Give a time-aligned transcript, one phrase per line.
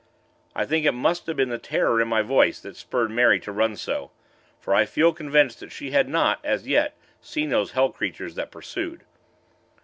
[0.55, 3.51] I think it must have been the terror in my voice, that spurred Mary to
[3.51, 4.09] run so;
[4.59, 8.49] for I feel convinced that she had not, as yet, seen those hell creatures that
[8.49, 9.03] pursued.